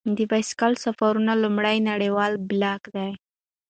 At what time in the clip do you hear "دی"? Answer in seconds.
2.95-3.11